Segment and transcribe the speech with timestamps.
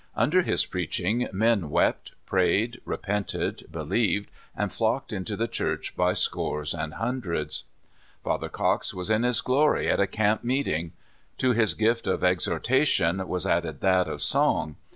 [0.15, 2.25] Under his preaching men wept, 6 (81) 82 Father Cox.
[2.25, 2.81] prayed,
[3.31, 4.27] repented, be^'eved,
[4.57, 7.65] and flocked into tlife (Jhurch by scores and handreds.
[8.23, 10.93] Father Cox was in his glory at a camp meeting.
[11.37, 14.73] To his gift of exhortation was added that of soug.